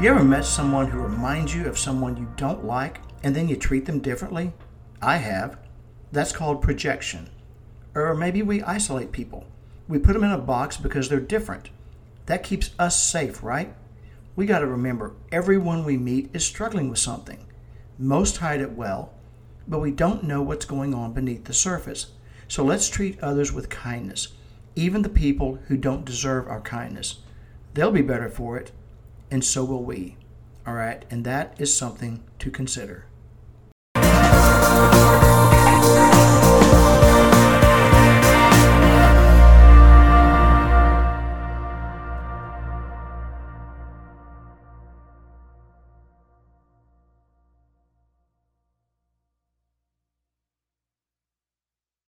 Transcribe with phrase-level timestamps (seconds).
[0.00, 3.54] You ever met someone who reminds you of someone you don't like and then you
[3.54, 4.52] treat them differently?
[5.00, 5.58] I have.
[6.10, 7.30] That's called projection.
[7.94, 9.46] Or maybe we isolate people.
[9.86, 11.70] We put them in a box because they're different.
[12.26, 13.76] That keeps us safe, right?
[14.34, 17.46] We got to remember everyone we meet is struggling with something.
[17.96, 19.14] Most hide it well,
[19.68, 22.12] but we don't know what's going on beneath the surface.
[22.48, 24.28] So let's treat others with kindness,
[24.74, 27.20] even the people who don't deserve our kindness.
[27.74, 28.72] They'll be better for it,
[29.32, 30.16] and so will we.
[30.66, 33.06] All right, and that is something to consider.